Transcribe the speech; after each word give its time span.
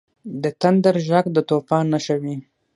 •د 0.43 0.45
تندر 0.61 0.95
ږغ 1.07 1.25
د 1.35 1.37
طوفان 1.49 1.83
نښه 1.93 2.15
وي. 2.21 2.35